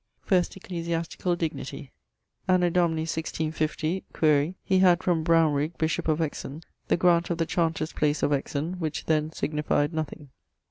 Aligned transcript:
<_First 0.27 0.55
ecclesiastical 0.57 1.35
dignity._> 1.35 1.91
Anno 2.51 2.71
Domini 2.71 3.03
165 3.05 4.01
(quaere), 4.13 4.55
he 4.63 4.79
had 4.79 5.03
from 5.03 5.23
B 5.23 5.71
bishop 5.77 6.07
of 6.07 6.17
Exon, 6.17 6.63
the 6.87 6.97
grant 6.97 7.29
of 7.29 7.37
the 7.37 7.45
chantor's 7.45 7.93
place 7.93 8.23
of 8.23 8.31
Exon, 8.31 8.79
which 8.79 9.05
then 9.05 9.31
signified 9.31 9.93
nothing. 9.93 10.31